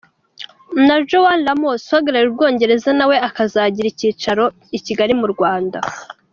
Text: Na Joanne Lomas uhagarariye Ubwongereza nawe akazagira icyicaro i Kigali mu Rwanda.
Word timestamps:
Na 0.87 0.95
Joanne 1.09 1.43
Lomas 1.47 1.83
uhagarariye 1.89 2.29
Ubwongereza 2.31 2.89
nawe 2.97 3.15
akazagira 3.27 3.87
icyicaro 3.89 4.45
i 4.77 4.79
Kigali 4.85 5.13
mu 5.21 5.27
Rwanda. 5.33 5.77